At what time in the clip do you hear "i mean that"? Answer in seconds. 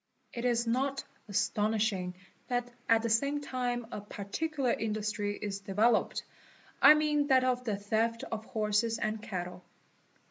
6.81-7.43